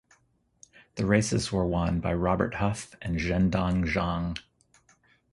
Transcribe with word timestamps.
The 0.95 1.05
races 1.05 1.51
were 1.51 1.67
won 1.67 1.99
by 1.99 2.15
Robert 2.15 2.55
Huff 2.55 2.95
and 3.03 3.19
Zhendong 3.19 3.85
Zhang. 3.85 4.35